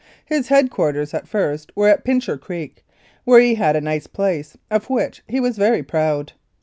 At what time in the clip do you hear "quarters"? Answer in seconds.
0.71-1.13